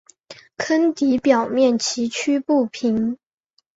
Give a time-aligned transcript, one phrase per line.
[0.57, 3.19] 坑底表面崎岖不平。